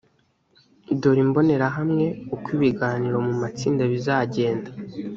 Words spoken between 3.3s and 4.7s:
matsinda bizagenda